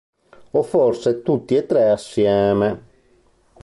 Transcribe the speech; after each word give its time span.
O 0.59 0.61
forse 0.73 1.21
tutti 1.21 1.53
e 1.55 1.63
tre 1.67 1.91
assieme". 1.91 2.69